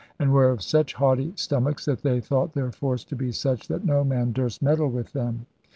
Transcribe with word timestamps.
and 0.19 0.31
were 0.33 0.49
of 0.49 0.63
such 0.63 0.95
haughty 0.95 1.31
stomachs 1.35 1.85
that 1.85 2.01
they 2.01 2.19
thought 2.19 2.53
their 2.53 2.71
force 2.71 3.03
to 3.03 3.15
be 3.15 3.31
such 3.31 3.67
that 3.67 3.85
no 3.85 4.03
man 4.03 4.31
durst 4.31 4.59
meddle 4.59 4.89
with 4.89 5.13
them. 5.13 5.45